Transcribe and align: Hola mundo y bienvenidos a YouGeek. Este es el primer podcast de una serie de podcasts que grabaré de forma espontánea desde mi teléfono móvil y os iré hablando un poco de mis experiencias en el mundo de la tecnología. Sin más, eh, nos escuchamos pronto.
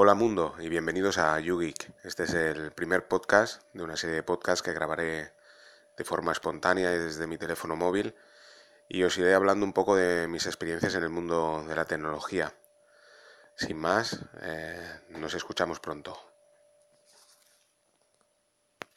Hola 0.00 0.14
mundo 0.14 0.54
y 0.60 0.68
bienvenidos 0.68 1.18
a 1.18 1.40
YouGeek. 1.40 1.92
Este 2.04 2.22
es 2.22 2.32
el 2.32 2.70
primer 2.70 3.08
podcast 3.08 3.62
de 3.72 3.82
una 3.82 3.96
serie 3.96 4.14
de 4.14 4.22
podcasts 4.22 4.62
que 4.62 4.72
grabaré 4.72 5.32
de 5.96 6.04
forma 6.04 6.30
espontánea 6.30 6.90
desde 6.90 7.26
mi 7.26 7.36
teléfono 7.36 7.74
móvil 7.74 8.14
y 8.86 9.02
os 9.02 9.18
iré 9.18 9.34
hablando 9.34 9.66
un 9.66 9.72
poco 9.72 9.96
de 9.96 10.28
mis 10.28 10.46
experiencias 10.46 10.94
en 10.94 11.02
el 11.02 11.08
mundo 11.08 11.64
de 11.66 11.74
la 11.74 11.84
tecnología. 11.84 12.54
Sin 13.56 13.76
más, 13.76 14.20
eh, 14.40 15.00
nos 15.08 15.34
escuchamos 15.34 15.80
pronto. 15.80 16.27